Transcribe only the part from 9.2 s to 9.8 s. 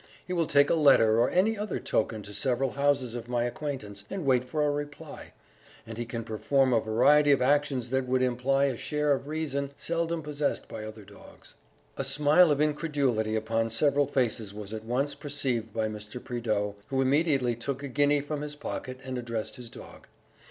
reason